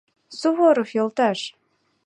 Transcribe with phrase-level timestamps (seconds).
[0.39, 1.39] —Суворов йолташ!